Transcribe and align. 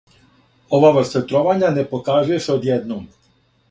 Ова 0.77 0.91
врста 0.95 1.23
тровања 1.33 1.71
не 1.79 1.87
показује 1.95 2.43
се 2.49 2.57
одједном. 2.59 3.11